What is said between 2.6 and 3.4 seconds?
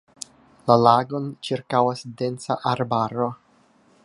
arbaro.